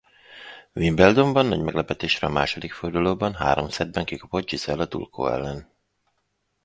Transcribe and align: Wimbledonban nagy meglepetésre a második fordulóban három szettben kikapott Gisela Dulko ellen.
Wimbledonban 0.73 1.45
nagy 1.45 1.59
meglepetésre 1.61 2.27
a 2.27 2.29
második 2.29 2.73
fordulóban 2.73 3.33
három 3.33 3.69
szettben 3.69 4.05
kikapott 4.05 4.45
Gisela 4.49 4.85
Dulko 4.85 5.25
ellen. 5.27 5.73